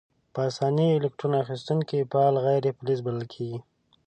په 0.33 0.39
آساني 0.49 0.87
الکترون 0.93 1.33
اخیستونکي 1.43 2.07
فعال 2.11 2.35
غیر 2.45 2.63
فلز 2.77 2.99
بلل 3.05 3.25
کیږي. 3.33 3.59